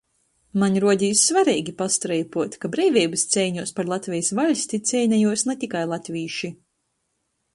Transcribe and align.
Maņ 0.61 0.77
ruodīs 0.83 1.19
svareigi 1.27 1.73
pastreipuot, 1.81 2.55
ka 2.63 2.71
Breiveibys 2.75 3.27
ceiņuos 3.35 3.75
par 3.81 3.91
Latvejis 3.93 4.33
vaļsti 4.41 4.81
ceinejuos 4.93 5.47
na 5.51 5.57
tikai 5.65 5.83
latvīši. 5.95 6.53